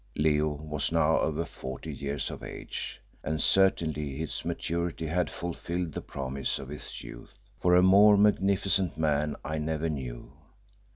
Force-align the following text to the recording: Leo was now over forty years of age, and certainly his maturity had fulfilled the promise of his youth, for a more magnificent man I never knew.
Leo 0.15 0.47
was 0.53 0.91
now 0.91 1.19
over 1.19 1.45
forty 1.45 1.93
years 1.93 2.31
of 2.31 2.41
age, 2.41 2.99
and 3.23 3.39
certainly 3.39 4.17
his 4.17 4.43
maturity 4.43 5.05
had 5.05 5.29
fulfilled 5.29 5.91
the 5.93 6.01
promise 6.01 6.57
of 6.57 6.69
his 6.69 7.03
youth, 7.03 7.35
for 7.59 7.75
a 7.75 7.83
more 7.83 8.17
magnificent 8.17 8.97
man 8.97 9.35
I 9.45 9.59
never 9.59 9.89
knew. 9.89 10.31